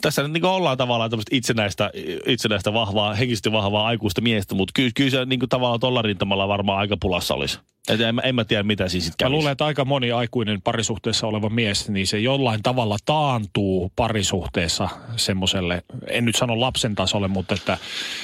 Tässä 0.00 0.22
nyt 0.22 0.32
niin 0.32 0.44
ollaan 0.44 0.78
tavallaan 0.78 1.10
tämmöistä 1.10 1.36
itsenäistä, 1.36 1.90
itsenäistä 2.26 2.72
vahvaa, 2.72 3.14
henkisesti 3.14 3.52
vahvaa 3.52 3.86
aikuista 3.86 4.20
miestä, 4.20 4.54
mutta 4.54 4.72
kyllä, 4.74 4.90
kyllä 4.94 5.10
se 5.10 5.24
niin 5.24 5.40
tavallaan 5.48 5.80
tuolla 5.80 6.02
rintamalla 6.02 6.48
varmaan 6.48 6.78
aika 6.78 6.96
pulassa 7.00 7.34
olisi. 7.34 7.58
Et 7.88 8.00
en, 8.00 8.20
en 8.24 8.34
mä 8.34 8.44
tiedä, 8.44 8.62
mitä 8.62 8.88
siis 8.88 9.06
sitten 9.06 9.26
Mä 9.26 9.30
luulen, 9.30 9.52
että 9.52 9.64
aika 9.64 9.84
moni 9.84 10.12
aikuinen 10.12 10.62
parisuhteessa 10.62 11.26
oleva 11.26 11.48
mies, 11.48 11.88
niin 11.88 12.06
se 12.06 12.18
jollain 12.18 12.62
tavalla 12.62 12.96
taantuu 13.04 13.92
parisuhteessa 13.96 14.88
semmoiselle, 15.16 15.82
en 16.06 16.24
nyt 16.24 16.36
sano 16.36 16.60
lapsen 16.60 16.94
tasolle, 16.94 17.28
mutta 17.28 17.54
että 17.54 17.78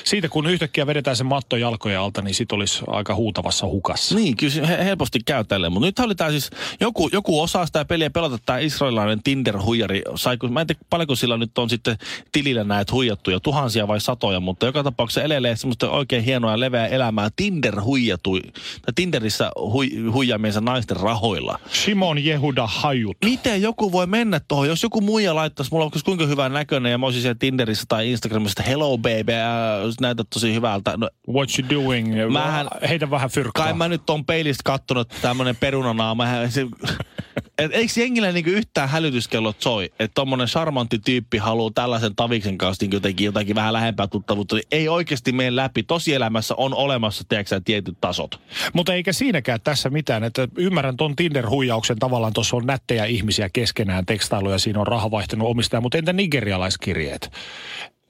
siitä 0.04 0.28
kun 0.28 0.47
yhtäkkiä 0.47 0.87
vedetään 0.87 1.16
se 1.16 1.25
matto 1.25 1.56
jalkojen 1.56 2.00
alta, 2.00 2.23
niin 2.23 2.35
sit 2.35 2.52
olisi 2.52 2.85
aika 2.87 3.14
huutavassa 3.14 3.66
hukassa. 3.66 4.14
Niin, 4.14 4.37
kyllä 4.37 4.52
se 4.52 4.85
helposti 4.85 5.18
käy 5.26 5.44
tälleen. 5.44 5.73
Mutta 5.73 5.87
nyt 5.87 5.99
oli 5.99 6.14
tämä 6.14 6.30
siis, 6.30 6.50
joku, 6.80 7.09
joku 7.12 7.40
osaa 7.40 7.66
sitä 7.66 7.85
peliä 7.85 8.11
pelata, 8.11 8.38
tämä 8.47 8.59
israelilainen 8.59 9.21
Tinder-huijari. 9.25 10.02
Mä 10.50 10.61
en 10.61 10.66
tiedä 10.66 10.80
paljonko 10.90 11.14
sillä 11.14 11.37
nyt 11.37 11.59
on 11.59 11.63
on 11.64 11.71
sitten 11.71 11.97
tilillä 12.33 12.64
näet 12.64 12.92
huijattuja, 12.92 13.40
tuhansia 13.40 13.88
vai 13.88 14.00
satoja, 14.00 14.40
mutta 14.40 14.66
joka 14.66 14.83
tapauksessa 14.83 15.23
elelee 15.23 15.56
semmoista 15.56 15.90
oikein 15.90 16.25
hienoa 16.25 16.50
ja 16.50 16.61
leveää 16.61 16.87
elämää 16.87 17.28
Tinder 17.37 17.80
huijatui, 17.80 18.40
tai 18.42 18.92
Tinderissä 18.94 19.50
hui, 19.61 19.90
huijaamiensa 20.12 20.61
naisten 20.61 20.97
rahoilla. 20.97 21.59
Simon 21.73 22.25
Jehuda 22.25 22.66
Hajut. 22.66 23.16
Miten 23.25 23.62
joku 23.62 23.92
voi 23.92 24.06
mennä 24.06 24.40
tuohon, 24.49 24.68
jos 24.68 24.83
joku 24.83 25.00
muija 25.00 25.35
laittaisi, 25.35 25.73
mulla 25.73 25.85
olisi 25.85 26.04
kuinka 26.04 26.26
hyvän 26.26 26.52
näköinen 26.52 26.92
ja 26.92 26.99
mä 26.99 27.06
olisin 27.06 27.23
siellä 27.23 27.37
Tinderissä 27.38 27.85
tai 27.88 28.11
Instagramissa, 28.11 28.52
että 28.61 28.71
hello 28.71 28.99
baby, 28.99 29.33
äh, 29.33 29.94
näytät 30.00 30.26
tosi 30.35 30.54
hyvältä. 30.54 30.97
No, 30.97 31.09
What 31.35 31.49
you 31.59 31.68
doing? 31.85 32.09
Mähän- 32.33 32.88
Heitä 32.88 33.11
vähän 33.11 33.30
fyrkkaa. 33.30 33.64
kai 33.64 33.75
mä 33.75 33.88
nyt 33.88 34.11
on 34.11 34.25
peilistä 34.25 34.62
kattonut 34.64 35.09
tämmönen 35.23 35.56
perunanaama. 35.56 36.25
Se, 36.49 36.66
et 37.59 37.71
eikö 37.75 37.92
jengillä 38.00 38.33
niinku 38.33 38.50
yhtään 38.50 38.88
hälytyskellot 38.88 39.56
soi, 39.62 39.85
että 39.85 40.14
tommonen 40.14 40.47
charmantti 40.47 40.99
tyyppi 40.99 41.38
haluaa 41.44 41.70
tällaisen 41.74 42.16
taviksen 42.16 42.58
kanssa 42.58 42.82
niinku 42.84 42.96
jotenkin, 42.96 43.24
jotakin 43.24 43.54
vähän 43.54 43.72
lähempää 43.72 44.06
tuttavuutta, 44.06 44.56
niin 44.56 44.66
ei 44.72 44.88
oikeasti 44.88 45.32
mene 45.32 45.56
läpi. 45.56 45.82
Tosielämässä 45.82 46.54
on 46.56 46.74
olemassa, 46.74 47.24
tiedätkö, 47.28 47.60
tietyt 47.64 47.98
tasot. 48.00 48.40
Mutta 48.72 48.94
eikä 48.94 49.12
siinäkään 49.12 49.60
tässä 49.64 49.90
mitään, 49.90 50.24
että 50.24 50.48
ymmärrän 50.58 50.96
ton 50.96 51.16
Tinder-huijauksen 51.16 51.98
tavallaan, 51.98 52.32
tuossa 52.32 52.56
on 52.56 52.66
nättejä 52.66 53.04
ihmisiä 53.04 53.48
keskenään 53.52 54.06
tekstailuja, 54.06 54.58
siinä 54.58 54.80
on 54.80 54.86
raha 54.86 55.10
vaihtanut 55.10 55.48
omistaja, 55.48 55.80
mutta 55.80 55.98
entä 55.98 56.12
nigerialaiskirjeet? 56.12 57.30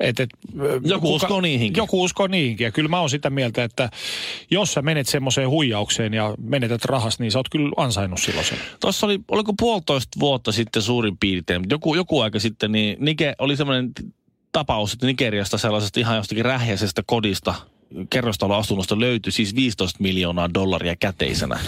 Et, 0.01 0.21
et, 0.21 0.29
Joku 0.85 1.15
uskoo 1.15 1.41
niihinkin. 1.41 1.81
Joku 1.81 2.03
uskoo 2.03 2.27
niihinkin. 2.27 2.65
Ja 2.65 2.73
kyllä 2.73 2.89
mä 2.89 3.01
oon 3.01 3.11
sitä 3.11 3.31
mieltä, 3.31 3.65
että 3.65 3.91
jos 4.51 4.73
sä 4.73 4.83
menet 4.83 5.09
semmoiseen 5.09 5.51
huijaukseen 5.51 6.15
ja 6.15 6.35
menetät 6.43 6.85
rahas, 6.85 7.19
niin 7.19 7.33
sä 7.33 7.39
oot 7.39 7.49
kyllä 7.49 7.71
ansainnut 7.77 8.21
silloin 8.21 8.47
sen. 8.47 8.59
Tuossa 8.81 9.07
oli, 9.07 9.21
oliko 9.29 9.53
puolitoista 9.59 10.21
vuotta 10.21 10.53
sitten 10.53 10.83
suurin 10.83 11.19
piirtein, 11.19 11.61
mutta 11.61 11.75
joku, 11.75 11.95
joku 11.95 12.21
aika 12.21 12.39
sitten, 12.39 12.73
niin 12.73 12.97
Nike, 13.01 13.35
oli 13.39 13.57
semmoinen 13.57 13.93
tapaus, 14.53 14.93
että 14.93 15.07
Nigeriasta 15.07 15.59
sellaisesta 15.59 16.01
ihan 16.01 16.17
jostakin 16.17 16.45
rähjäisestä 16.45 17.03
kodista, 17.07 17.55
kerrostaloasunnosta 18.11 19.01
löytyi 19.01 19.33
siis 19.33 19.55
15 19.55 20.03
miljoonaa 20.03 20.55
dollaria 20.55 20.97
käteisenä. 20.97 21.59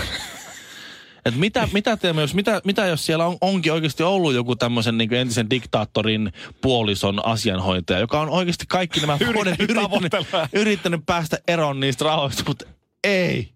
Et 1.27 1.37
mitä, 1.37 1.69
mitä, 1.73 1.97
teemme, 1.97 2.21
jos, 2.21 2.35
mitä, 2.35 2.61
mitä 2.65 2.87
jos 2.87 3.07
siellä 3.07 3.27
on, 3.27 3.37
onkin 3.41 3.73
oikeasti 3.73 4.03
ollut 4.03 4.35
joku 4.35 4.57
tämmöisen 4.57 4.99
niin 4.99 5.15
entisen 5.15 5.51
diktaattorin 5.51 6.33
puolison 6.61 7.27
asianhoitaja, 7.27 7.99
joka 7.99 8.21
on 8.21 8.29
oikeasti 8.29 8.65
kaikki 8.69 9.01
nämä 9.01 9.19
vuodet 9.35 9.61
yrittänyt, 9.61 10.13
yrittänyt 10.53 11.01
päästä 11.07 11.39
eroon 11.49 11.81
niistä 11.81 12.05
rahoista, 12.05 12.43
mutta 12.47 12.67
ei. 13.05 13.53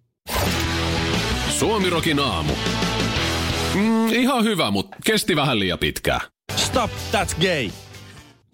Suomirokin 1.59 2.19
aamu. 2.19 2.53
Mm, 3.75 4.13
ihan 4.13 4.45
hyvä, 4.45 4.71
mutta 4.71 4.97
kesti 5.05 5.37
vähän 5.37 5.59
liian 5.59 5.79
pitkään. 5.79 6.21
Stop, 6.57 6.91
that's 6.91 7.41
gay. 7.41 7.71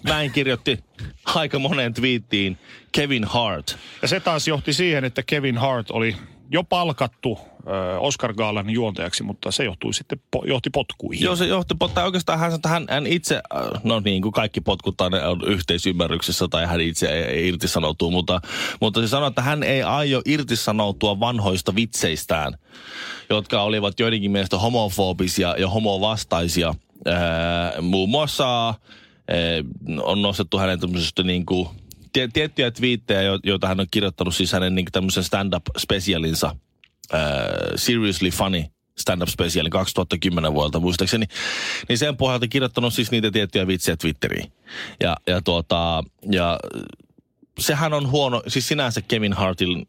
Näin 0.03 0.33
kirjoitti 0.33 0.79
aika 1.25 1.59
moneen 1.59 1.95
twiittiin 1.95 2.59
Kevin 2.93 3.25
Hart. 3.25 3.79
Ja 4.03 4.09
se 4.09 4.21
taas 4.21 4.49
johti 4.49 4.73
siihen, 4.73 5.05
että 5.05 5.23
Kevin 5.23 5.59
Hart 5.59 5.91
oli 5.91 6.17
jo 6.51 6.65
palkattu 6.65 7.39
Oscar 8.01 8.35
Gaalan 8.35 8.71
juontajaksi, 8.71 9.23
mutta 9.23 9.51
se 9.51 9.65
johtui 9.65 9.95
sitten, 9.95 10.21
johti 10.45 10.71
potkuihin. 10.71 11.25
Joo, 11.25 11.37
se 11.37 11.47
johti, 11.47 11.75
tai 11.95 12.05
oikeastaan 12.05 12.39
hän, 12.39 12.53
hän, 12.67 12.87
hän 12.91 13.07
itse, 13.07 13.43
no 13.85 14.01
niin 14.01 14.23
kuin 14.23 14.33
kaikki 14.33 14.61
potkut 14.61 15.01
on 15.01 15.13
yhteisymmärryksessä 15.47 16.49
tai 16.51 16.67
hän 16.67 16.81
itse 16.81 17.07
ei, 17.07 17.23
ei 17.23 17.49
irtisanoutuu, 17.49 18.11
mutta, 18.11 18.41
mutta 18.81 19.01
se 19.01 19.09
sanoi, 19.09 19.29
että 19.29 19.43
hän 19.43 19.63
ei 19.63 19.83
aio 19.83 20.23
irtisanoutua 20.25 21.21
vanhoista 21.21 21.75
vitseistään, 21.75 22.59
jotka 23.31 23.63
olivat 23.63 24.01
joidenkin 24.01 24.31
mielestä 24.31 24.59
homofobisia 24.59 25.55
ja 25.59 25.69
homovastaisia. 25.69 26.75
Äh, 27.09 27.83
muun 27.83 28.09
muassa 28.09 28.75
on 30.03 30.23
nostettu 30.23 30.59
hänen 30.59 30.81
tämmöisestä 30.81 31.23
niin 31.23 31.47
kuin, 31.47 31.69
tiettyjä 32.33 32.71
twiittejä, 32.71 33.23
jo- 33.23 33.41
joita 33.45 33.69
hän 33.69 33.81
on 33.81 33.87
kirjoittanut 33.91 34.35
siis 34.35 34.53
hänen 34.53 34.75
niin 34.75 34.87
tämmöisen 34.93 35.25
stand-up-spesialinsa, 35.25 36.57
äh, 37.15 37.21
Seriously 37.77 38.31
Funny 38.31 38.65
stand-up 38.99 39.29
specialin 39.29 39.71
2010 39.71 40.55
vuodelta 40.55 40.81
muistaakseni, 40.81 41.27
niin 41.89 41.99
sen 41.99 42.17
pohjalta 42.17 42.49
kirjoittanut 42.49 42.95
siis 42.95 43.11
niitä 43.11 43.31
tiettyjä 43.31 43.67
vitsejä 43.67 43.97
Twitteriin. 43.97 44.53
Ja, 45.01 45.17
ja, 45.27 45.43
tuota, 45.43 46.05
ja 46.31 46.59
sehän 47.59 47.93
on 47.93 48.11
huono, 48.11 48.43
siis 48.49 48.69
sinänsä 48.69 49.03
Kevin 49.03 49.33
Hartil 49.33 49.85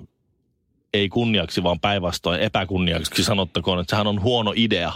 ei 0.94 1.10
kunniaksi, 1.10 1.64
vaan 1.64 1.80
päinvastoin 1.80 2.42
epäkunniaksi 2.42 3.24
sanottakoon, 3.24 3.80
että 3.80 3.90
sehän 3.90 4.08
on 4.08 4.22
huono 4.22 4.54
idea 4.56 4.94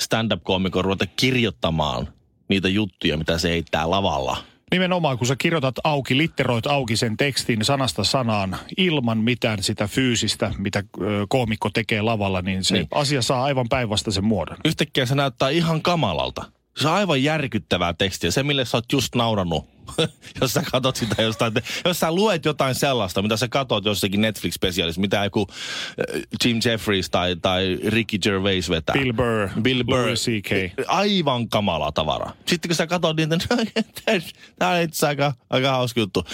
stand-up-koomikon 0.00 0.84
ruveta 0.84 1.06
kirjoittamaan 1.06 2.08
niitä 2.48 2.68
juttuja, 2.68 3.16
mitä 3.16 3.38
se 3.38 3.50
heittää 3.50 3.90
lavalla. 3.90 4.36
Nimenomaan, 4.74 5.18
kun 5.18 5.26
sä 5.26 5.36
kirjoitat 5.36 5.74
auki, 5.84 6.16
litteroit 6.16 6.66
auki 6.66 6.96
sen 6.96 7.16
tekstin 7.16 7.64
sanasta 7.64 8.04
sanaan 8.04 8.56
ilman 8.76 9.18
mitään 9.18 9.62
sitä 9.62 9.86
fyysistä, 9.86 10.54
mitä 10.58 10.82
koomikko 11.28 11.70
tekee 11.70 12.02
lavalla, 12.02 12.42
niin 12.42 12.64
se 12.64 12.74
niin. 12.74 12.86
asia 12.90 13.22
saa 13.22 13.44
aivan 13.44 13.68
päinvastaisen 13.68 14.24
muodon. 14.24 14.56
Yhtäkkiä 14.64 15.06
se 15.06 15.14
näyttää 15.14 15.48
ihan 15.48 15.82
kamalalta. 15.82 16.44
Se 16.76 16.88
on 16.88 16.94
aivan 16.94 17.22
järkyttävää 17.22 17.94
tekstiä. 17.94 18.30
Se, 18.30 18.42
mille 18.42 18.64
sä 18.64 18.76
oot 18.76 18.92
just 18.92 19.14
naurannut, 19.14 19.68
jos 20.40 20.52
sä 20.52 20.62
katot 20.72 20.96
sitä 20.96 21.22
jostain. 21.22 21.52
Jos 21.84 22.00
sä 22.00 22.12
luet 22.12 22.44
jotain 22.44 22.74
sellaista, 22.74 23.22
mitä 23.22 23.36
sä 23.36 23.48
katot 23.48 23.84
jossakin 23.84 24.20
Netflix-spesiaalissa, 24.20 25.00
mitä 25.00 25.24
joku 25.24 25.46
äh, 25.50 26.22
Jim 26.44 26.60
Jeffries 26.64 27.10
tai, 27.10 27.36
tai 27.36 27.78
Ricky 27.86 28.18
Gervais 28.18 28.70
vetää. 28.70 28.92
Bill 28.92 29.12
Burr, 29.12 29.48
Bill 29.62 29.84
Burr. 29.84 30.04
Louis 30.04 30.24
C.K.. 30.24 30.50
Aivan 30.86 31.48
kamala 31.48 31.92
tavara. 31.92 32.32
Sitten 32.46 32.68
kun 32.68 32.76
sä 32.76 32.86
katsot 32.86 33.16
niitä, 33.16 33.38
tämä 34.58 34.72
on 34.72 34.80
itse 34.80 35.06
aika, 35.06 35.32
aika 35.50 35.70
hauska 35.70 36.00
juttu. 36.00 36.24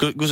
Kun, 0.00 0.14
kun 0.18 0.28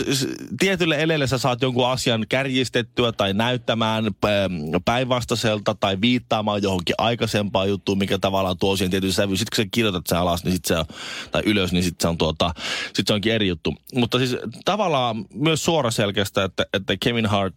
tietylle 0.58 1.02
eleelle 1.02 1.26
sä 1.26 1.38
saat 1.38 1.62
jonkun 1.62 1.88
asian 1.88 2.26
kärjistettyä 2.28 3.12
tai 3.12 3.34
näyttämään 3.34 4.06
pä- 4.06 4.80
päinvastaiselta 4.84 5.74
tai 5.74 6.00
viittaamaan 6.00 6.62
johonkin 6.62 6.94
aikaisempaan 6.98 7.68
juttuun, 7.68 7.98
mikä 7.98 8.18
tavallaan 8.18 8.58
tuo 8.58 8.76
siihen 8.76 8.90
tietyn 8.90 9.12
sävy. 9.12 9.36
Sitten 9.36 9.56
kun 9.56 9.64
sä 9.64 9.68
kirjoitat 9.70 10.06
sen 10.06 10.18
alas, 10.18 10.44
niin 10.44 10.52
sit 10.52 10.64
se 10.64 10.76
on, 10.76 10.84
tai 11.30 11.42
ylös, 11.44 11.72
niin 11.72 11.84
sitten 11.84 12.04
se 12.04 12.08
on 12.08 12.18
tuota, 12.18 12.54
sit 12.94 13.06
se 13.06 13.12
onkin 13.12 13.32
eri 13.32 13.48
juttu. 13.48 13.74
Mutta 13.94 14.18
siis 14.18 14.36
tavallaan 14.64 15.24
myös 15.34 15.64
suoraselkeästä, 15.64 16.44
että, 16.44 16.66
että 16.72 16.96
Kevin 17.00 17.26
Hart 17.26 17.54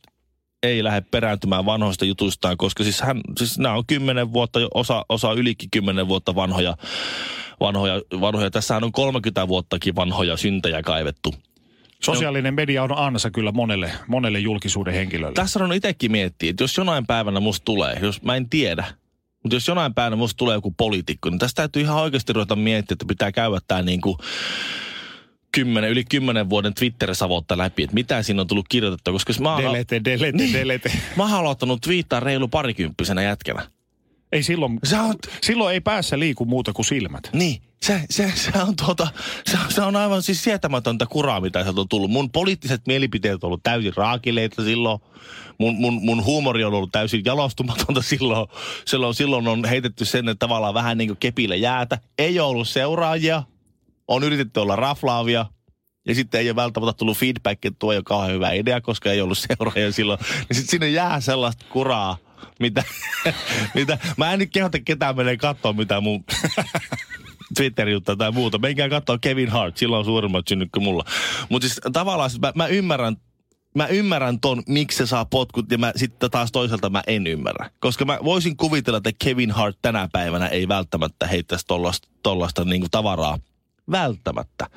ei 0.64 0.84
lähde 0.84 1.02
perääntymään 1.02 1.66
vanhoista 1.66 2.06
jutuistaan, 2.06 2.58
koska 2.58 2.84
siis, 2.84 3.02
hän, 3.02 3.22
siis 3.38 3.60
nämä 3.60 3.76
on 3.76 3.86
kymmenen 3.88 4.34
vuotta, 4.34 4.60
osa, 4.74 5.06
osa 5.10 5.34
ylikin 5.34 5.70
kymmenen 5.72 6.08
vuotta 6.08 6.36
vanhoja, 6.36 6.78
vanhoja, 7.60 8.02
vanhoja. 8.22 8.52
Tässähän 8.52 8.84
on 8.84 8.92
30 8.92 9.48
vuottakin 9.48 9.96
vanhoja 9.96 10.38
syntejä 10.38 10.82
kaivettu. 10.82 11.34
Sosiaalinen 12.04 12.54
media 12.54 12.84
on 12.84 12.98
ansa 12.98 13.32
kyllä 13.32 13.52
monelle, 13.52 13.92
monelle 14.08 14.40
julkisuuden 14.40 14.94
henkilölle. 14.94 15.34
Tässä 15.34 15.64
on 15.64 15.74
itsekin 15.74 16.12
miettiä, 16.12 16.50
että 16.50 16.64
jos 16.64 16.78
jonain 16.78 17.06
päivänä 17.08 17.40
musta 17.40 17.66
tulee, 17.66 18.00
jos 18.02 18.22
mä 18.22 18.36
en 18.36 18.50
tiedä, 18.50 18.86
mutta 19.44 19.56
jos 19.56 19.68
jonain 19.68 19.94
päivänä 19.94 20.16
musta 20.16 20.38
tulee 20.38 20.56
joku 20.56 20.72
poliitikko, 20.72 21.30
niin 21.30 21.40
tästä 21.40 21.62
täytyy 21.62 21.82
ihan 21.82 21.98
oikeasti 21.98 22.34
ruveta 22.34 22.56
miettiä, 22.56 22.94
että 22.94 23.06
pitää 23.08 23.32
käydä 23.32 23.60
tämä 23.68 23.82
niin 23.82 24.02
kuin 24.02 24.18
kymmenen, 25.52 25.90
yli 25.90 26.04
kymmenen 26.04 26.50
vuoden 26.50 26.74
Twitter-savotta 26.74 27.58
läpi, 27.58 27.84
että 27.84 27.94
mitä 27.94 28.24
siinä 28.24 28.42
on 28.42 28.48
tullut 28.48 28.68
kirjoitettua, 28.70 29.14
koska 29.14 29.34
mä 29.40 29.54
oon, 29.54 29.64
Delete, 29.64 30.02
delete, 30.06 30.38
Niin. 30.38 30.54
delete. 30.54 30.92
mä 31.18 31.24
oon 31.24 31.34
aloittanut 31.34 31.82
twiittaa 31.82 32.20
reilu 32.20 32.48
parikymppisenä 32.48 33.22
jätkänä. 33.22 33.68
Ei 34.32 34.44
silloin, 34.44 34.80
Sä 34.84 35.04
oot, 35.04 35.18
silloin 35.42 35.74
ei 35.74 35.82
päässä 35.82 36.20
liiku 36.20 36.46
muuta 36.46 36.74
kuin 36.74 36.86
silmät. 36.86 37.30
Niin, 37.34 37.62
se, 37.82 38.02
se, 38.10 38.32
se, 38.36 38.52
on 38.68 38.76
tuota, 38.76 39.08
se, 39.52 39.58
se 39.70 39.82
on 39.82 39.96
aivan 39.96 40.24
siis 40.24 40.44
sietämätöntä 40.44 41.06
kuraa, 41.06 41.42
mitä 41.42 41.64
sieltä 41.64 41.82
on 41.82 41.90
tullut. 41.90 42.12
Mun 42.12 42.32
poliittiset 42.32 42.82
mielipiteet 42.88 43.44
on 43.44 43.48
ollut 43.48 43.64
täysin 43.64 43.94
raakileita 43.96 44.64
silloin. 44.64 45.00
Mun, 45.58 45.76
mun, 45.76 45.94
mun 46.06 46.24
huumori 46.24 46.64
on 46.64 46.74
ollut 46.74 46.92
täysin 46.92 47.22
jalostumatonta 47.26 48.02
silloin. 48.02 48.48
Silloin, 48.86 49.14
silloin 49.14 49.48
on 49.48 49.66
heitetty 49.66 50.06
sen, 50.06 50.30
että 50.30 50.40
tavallaan 50.40 50.74
vähän 50.74 50.98
niin 50.98 51.08
kuin 51.08 51.18
kepillä 51.18 51.56
jäätä. 51.56 51.98
Ei 52.18 52.40
ollut 52.40 52.68
seuraajia. 52.68 53.44
On 54.12 54.24
yritetty 54.24 54.60
olla 54.60 54.76
raflaavia. 54.76 55.46
Ja 56.08 56.16
sitten 56.16 56.42
ei 56.42 56.50
ole 56.50 56.56
välttämättä 56.56 56.98
tullut 56.98 57.18
feedback, 57.18 57.66
että 57.66 57.78
tuo 57.80 57.92
ei 57.92 57.98
ole 57.98 58.04
kauhean 58.04 58.34
hyvä 58.34 58.52
idea, 58.52 58.82
koska 58.82 59.12
ei 59.12 59.22
ollut 59.22 59.38
seuraajia 59.38 59.92
silloin. 59.92 60.20
Niin 60.20 60.56
sitten 60.56 60.72
sinne 60.72 60.90
jää 60.90 61.20
sellaista 61.22 61.66
kuraa, 61.70 62.18
mitä, 62.60 62.84
mitä 63.76 63.98
mä 64.18 64.34
en 64.34 64.40
nyt 64.40 64.50
kehota 64.54 64.80
ketään 64.80 65.16
menee 65.16 65.38
katsoa, 65.38 65.74
mitä 65.74 66.02
mun 66.02 66.24
Twitter-juttua 67.58 68.16
tai 68.16 68.32
muuta. 68.32 68.58
Menkää 68.58 68.90
katsoa 68.90 69.18
Kevin 69.18 69.50
Hart, 69.50 69.78
sillä 69.78 69.98
on 69.98 70.06
suurimmat 70.06 70.48
synnyt 70.48 70.70
kuin 70.74 70.84
mulla. 70.84 71.04
Mutta 71.50 71.68
siis 71.68 71.82
tavallaan 71.94 72.30
mä, 72.42 72.52
mä 72.56 72.68
ymmärrän 72.68 73.18
Mä 73.76 73.88
ymmärrän 73.88 74.40
ton, 74.40 74.64
miksi 74.68 74.98
se 74.98 75.06
saa 75.06 75.26
potkut, 75.26 75.72
ja 75.72 75.78
mä 75.78 75.94
sitten 75.96 76.32
taas 76.32 76.52
toisaalta 76.52 76.90
mä 76.90 77.04
en 77.08 77.28
ymmärrä. 77.28 77.70
Koska 77.80 78.06
mä 78.06 78.20
voisin 78.24 78.58
kuvitella, 78.58 78.98
että 78.98 79.12
Kevin 79.24 79.52
Hart 79.52 79.78
tänä 79.82 80.10
päivänä 80.12 80.48
ei 80.48 80.68
välttämättä 80.68 81.28
heittäisi 81.28 81.68
tollasta, 81.68 82.08
tollasta 82.24 82.66
niinku 82.66 82.88
tavaraa. 82.92 83.38
Välttämättä. 83.92 84.68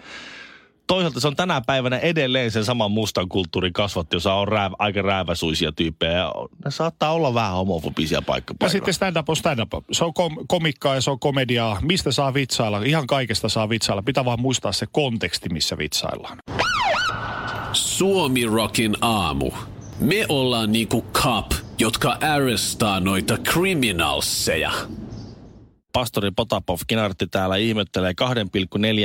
toisaalta 0.87 1.21
se 1.21 1.29
on 1.29 1.37
tänä 1.37 1.61
päivänä 1.67 1.99
edelleen 1.99 2.51
sen 2.51 2.65
saman 2.65 2.91
mustan 2.91 3.29
kulttuurin 3.29 3.73
kasvatti, 3.73 4.17
jossa 4.17 4.35
on 4.35 4.49
rääv, 4.49 4.73
aika 4.79 5.03
rääväsuisia 5.03 5.73
tyyppejä. 5.73 6.13
Ja 6.13 6.33
ne 6.65 6.71
saattaa 6.71 7.13
olla 7.13 7.35
vähän 7.35 7.53
homofobisia 7.53 8.23
paikka. 8.23 8.55
Ja 8.61 8.69
sitten 8.69 8.95
stand-up 8.95 9.29
on 9.31 9.37
stand-up. 9.37 9.73
Se 9.93 10.05
on 10.05 10.15
kom- 10.15 10.45
komikkaa 10.49 10.95
ja 10.95 11.01
se 11.01 11.11
on 11.11 11.19
komediaa. 11.19 11.79
Mistä 11.83 12.13
saa 12.13 12.35
vitsailla? 12.35 12.83
Ihan 12.83 13.07
kaikesta 13.07 13.49
saa 13.49 13.69
vitsailla. 13.69 14.03
Pitää 14.03 14.25
vaan 14.25 14.41
muistaa 14.41 14.73
se 14.73 14.87
konteksti, 14.93 15.49
missä 15.49 15.79
vitsaillaan. 15.79 16.39
Suomi 17.73 18.47
Rockin 18.47 18.97
aamu. 19.01 19.51
Me 20.01 20.27
ollaan 20.29 20.73
niinku 20.73 21.05
cop, 21.13 21.53
jotka 21.79 22.17
arrestaa 22.21 23.01
noita 23.01 23.37
criminalseja. 23.39 24.73
Pastori 25.95 26.31
Potapov 26.31 26.79
Kinartti 26.87 27.27
täällä 27.27 27.57
ihmettelee 27.57 28.13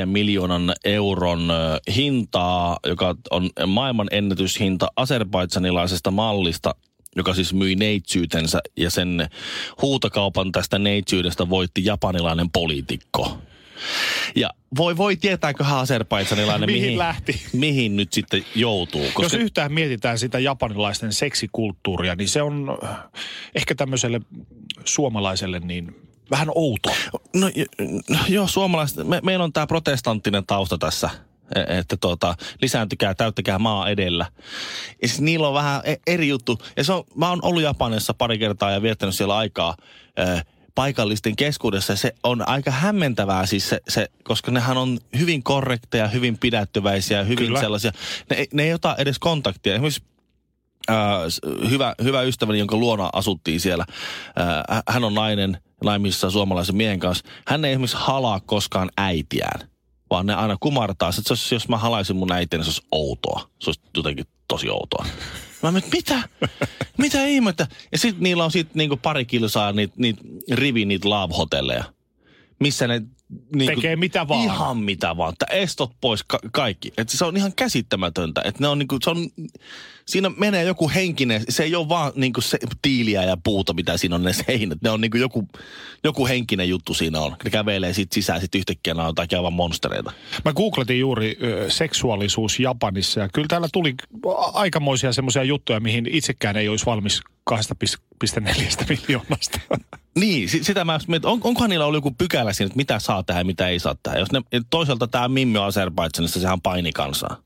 2,4 0.02 0.06
miljoonan 0.06 0.74
euron 0.84 1.54
hintaa, 1.96 2.78
joka 2.88 3.16
on 3.32 3.50
maailman 3.68 4.08
ennätyshinta 4.12 4.88
aserbaidsanilaisesta 4.96 6.12
mallista, 6.12 6.76
joka 7.16 7.34
siis 7.34 7.54
myi 7.54 7.76
neitsyytensä 7.76 8.60
ja 8.78 8.90
sen 8.90 9.28
huutokaupan 9.82 10.52
tästä 10.52 10.80
neitsyydestä 10.80 11.50
voitti 11.50 11.86
japanilainen 11.86 12.52
poliitikko. 12.52 13.38
Ja 14.36 14.50
voi, 14.78 14.98
voi 14.98 15.16
tietääköhän 15.16 15.80
aserbaidsanilainen, 15.80 16.72
Mihin 16.72 16.98
lähti? 16.98 17.42
mihin 17.54 17.96
nyt 17.96 18.14
sitten 18.14 18.46
joutuu. 18.56 19.06
Jos 19.22 19.34
yhtään 19.34 19.74
mietitään 19.74 20.20
sitä 20.20 20.40
japanilaisten 20.40 21.14
seksikulttuuria, 21.14 22.16
niin 22.16 22.30
se 22.30 22.42
on 22.42 22.78
ehkä 23.56 23.76
tämmöiselle 23.76 24.22
suomalaiselle 24.86 25.60
niin 25.60 26.09
vähän 26.32 26.48
outo. 26.56 26.90
No, 27.36 27.50
no 28.10 28.20
joo, 28.28 28.48
suomalaiset, 28.48 29.08
me, 29.08 29.20
meillä 29.24 29.44
on 29.44 29.54
tämä 29.54 29.68
protestanttinen 29.68 30.46
tausta 30.46 30.78
tässä, 30.78 31.10
e- 31.56 31.78
että 31.78 31.98
tuota, 31.98 32.36
lisääntykää, 32.62 33.14
täyttäkää 33.14 33.60
maa 33.60 33.90
edellä. 33.90 34.26
Ja 35.02 35.08
siis 35.08 35.22
niillä 35.22 35.48
on 35.48 35.54
vähän 35.54 35.82
e- 35.84 35.96
eri 36.08 36.28
juttu. 36.28 36.60
Ja 36.78 36.84
se 36.84 36.94
on, 36.94 37.04
mä 37.16 37.30
oon 37.30 37.40
ollut 37.42 37.64
Japanissa 37.64 38.14
pari 38.14 38.38
kertaa 38.38 38.72
ja 38.72 38.82
viettänyt 38.82 39.16
siellä 39.16 39.38
aikaa 39.38 39.76
ö, 40.20 40.42
paikallisten 40.76 41.36
keskuudessa. 41.36 41.96
Se 41.96 42.16
on 42.24 42.48
aika 42.48 42.72
hämmentävää 42.72 43.46
siis 43.46 43.70
se, 43.70 43.80
se, 43.88 44.08
koska 44.24 44.52
nehän 44.52 44.78
on 44.78 45.00
hyvin 45.20 45.44
korrekteja, 45.44 46.08
hyvin 46.08 46.38
pidättyväisiä, 46.38 47.24
hyvin 47.24 47.38
Kyllä. 47.48 47.60
sellaisia. 47.60 47.92
Ne, 48.30 48.36
ei- 48.36 48.48
ne 48.54 48.64
ei 48.64 48.74
ota 48.74 48.96
edes 48.98 49.20
kontaktia. 49.20 49.74
Esimerkiksi 49.74 50.04
äh, 50.90 50.96
hyvä, 51.70 51.96
hyvä 52.04 52.22
ystäväni, 52.22 52.60
jonka 52.60 52.78
luona 52.78 53.10
asuttiin 53.14 53.60
siellä. 53.60 53.86
Äh, 54.40 54.48
hä- 54.76 54.84
hän 54.90 55.04
on 55.04 55.14
nainen 55.14 55.58
naimissa 55.84 56.32
suomalaisen 56.32 56.76
miehen 56.76 57.00
kanssa. 57.00 57.26
Hän 57.48 57.66
ei 57.66 57.72
esimerkiksi 57.72 57.98
halaa 58.00 58.40
koskaan 58.40 58.90
äitiään, 58.98 59.70
vaan 60.10 60.26
ne 60.26 60.34
aina 60.34 60.58
kumartaa. 60.60 61.12
Se, 61.12 61.22
olisi, 61.30 61.56
jos 61.56 61.70
mä 61.70 61.78
halaisin 61.78 62.16
mun 62.16 62.32
äitiä, 62.32 62.60
niin 62.60 62.66
se 62.66 62.70
olisi 62.70 62.88
outoa. 62.92 63.50
Se 63.60 63.70
olisi 63.70 63.82
jotenkin 63.98 64.26
tosi 64.48 64.70
outoa. 64.70 65.06
Mä 65.64 65.72
mietin, 65.72 65.90
mitä? 65.94 66.30
Mitä 66.98 67.26
ihmettä? 67.26 67.68
Ja 67.92 67.98
sitten 67.98 68.24
niillä 68.24 68.44
on 68.44 68.52
sitten 68.52 68.78
niinku 68.78 68.98
pari 68.98 69.26
kilsaa 69.26 69.72
niitä 69.72 69.94
niit, 69.98 70.18
rivi 70.52 70.86
niitä 70.86 71.10
love-hotelleja, 71.10 71.84
missä 72.60 72.88
ne 72.88 73.02
niinku, 73.56 73.82
Tekee 73.82 73.96
mitä 73.96 74.28
vaan. 74.28 74.44
Ihan 74.44 74.78
mitä 74.78 75.18
vaan. 75.18 75.34
Että 75.34 75.46
estot 75.46 75.92
pois 76.02 76.24
ka- 76.24 76.40
kaikki. 76.52 76.94
Et 76.98 77.10
se 77.10 77.26
on 77.26 77.38
ihan 77.38 77.54
käsittämätöntä. 77.56 78.42
Että 78.46 78.64
ne 78.64 78.68
on 78.68 78.80
niinku, 78.80 78.98
se 79.04 79.10
on, 79.10 79.30
siinä 80.06 80.30
menee 80.30 80.64
joku 80.64 80.90
henkinen, 80.96 81.44
se 81.50 81.64
ei 81.64 81.76
ole 81.76 81.90
vaan 81.90 82.12
niinku 82.16 82.42
se 82.42 82.58
tiiliä 82.82 83.24
ja 83.24 83.38
puuta, 83.44 83.74
mitä 83.74 83.98
siinä 83.98 84.16
on 84.16 84.24
ne 84.24 84.34
seinät. 84.34 84.82
Ne 84.82 84.90
on 84.90 85.02
niinku 85.02 85.18
joku, 85.18 85.48
joku 86.04 86.28
henkinen 86.28 86.70
juttu 86.70 86.94
siinä 86.94 87.20
on. 87.20 87.36
Ne 87.44 87.50
kävelee 87.50 87.94
sit 87.94 88.12
sisään, 88.12 88.42
sit 88.42 88.56
yhtäkkiä 88.56 88.94
ne 88.94 89.02
on 89.02 89.08
jotakin 89.08 89.38
aivan 89.38 89.54
monstereita. 89.54 90.12
Mä 90.46 90.54
googletin 90.54 91.00
juuri 91.00 91.38
ö, 91.44 91.66
seksuaalisuus 91.70 92.60
Japanissa 92.60 93.20
ja 93.20 93.30
kyllä 93.34 93.48
täällä 93.48 93.68
tuli 93.74 93.96
aikamoisia 94.54 95.14
semmoisia 95.14 95.44
juttuja, 95.44 95.80
mihin 95.80 96.08
itsekään 96.12 96.58
ei 96.58 96.70
olisi 96.70 96.86
valmis 96.86 97.22
2,4 97.52 98.86
miljoonasta. 98.90 99.60
Niin, 100.20 100.50
si- 100.50 100.64
sitä 100.64 100.86
mä 100.86 101.00
mietin, 101.08 101.28
on, 101.30 101.40
onkohan 101.44 101.70
niillä 101.70 101.86
ollut 101.86 101.98
joku 101.98 102.12
pykälä 102.18 102.54
siinä, 102.54 102.68
että 102.68 102.78
mitä 102.78 103.00
saa 103.00 103.24
tehdä 103.24 103.40
ja 103.42 103.46
mitä 103.46 103.68
ei 103.68 103.80
saa 103.80 103.96
tehdä. 104.04 104.20
Jos 104.20 104.32
ne, 104.32 104.42
toisaalta 104.70 105.08
tämä 105.08 105.28
Mimmi 105.28 105.58
Azerbaidsanissa, 105.60 106.40
sehän 106.40 106.62
paini 106.62 106.92
kansaa. 106.92 107.38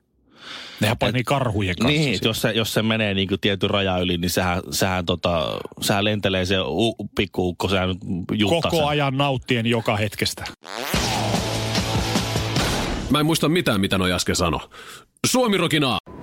Nehän 0.80 0.98
painii 0.98 1.24
karhujen 1.24 1.76
kanssa. 1.76 2.00
Niin, 2.00 2.20
jos 2.24 2.42
se, 2.42 2.52
jos 2.52 2.74
se 2.74 2.82
menee 2.82 3.14
niin 3.14 3.30
tietyn 3.42 3.70
raja 3.70 3.98
yli, 3.98 4.18
niin 4.18 4.30
sehän, 4.30 4.62
sehän, 4.72 5.06
tota, 5.06 5.60
sehän 5.82 6.04
lentelee 6.04 6.46
se 6.46 6.56
u, 6.60 6.96
pikkuukko, 7.16 7.70
sehän 7.70 7.90
nyt 7.90 8.00
juttaa 8.34 8.62
Koko 8.62 8.76
sen. 8.76 8.86
ajan 8.88 9.18
nauttien 9.18 9.66
joka 9.66 9.98
hetkestä. 9.98 10.44
Mä 13.10 13.20
en 13.20 13.26
muista 13.26 13.50
mitään, 13.50 13.82
mitä 13.82 13.98
noi 13.98 14.12
äsken 14.12 14.36
sano. 14.36 14.70
Suomi 15.28 15.58
Rockin 15.58 15.84
aamu. 15.84 16.23